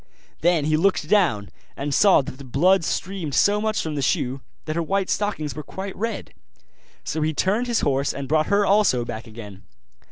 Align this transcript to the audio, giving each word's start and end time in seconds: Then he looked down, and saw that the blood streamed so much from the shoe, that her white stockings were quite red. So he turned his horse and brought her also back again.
Then 0.39 0.65
he 0.65 0.75
looked 0.77 1.07
down, 1.07 1.49
and 1.77 1.93
saw 1.93 2.23
that 2.23 2.39
the 2.39 2.43
blood 2.43 2.83
streamed 2.83 3.35
so 3.35 3.61
much 3.61 3.83
from 3.83 3.93
the 3.93 4.01
shoe, 4.01 4.41
that 4.65 4.75
her 4.75 4.81
white 4.81 5.11
stockings 5.11 5.53
were 5.53 5.61
quite 5.61 5.95
red. 5.95 6.33
So 7.03 7.21
he 7.21 7.35
turned 7.35 7.67
his 7.67 7.81
horse 7.81 8.11
and 8.11 8.27
brought 8.27 8.47
her 8.47 8.65
also 8.65 9.05
back 9.05 9.27
again. 9.27 9.61